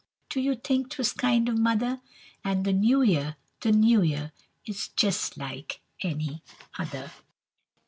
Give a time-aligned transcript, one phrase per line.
[0.29, 2.01] Do you think 'twas kind of mother?
[2.43, 4.31] And the new year, the new year
[4.65, 6.41] Is just like any
[6.79, 7.11] other!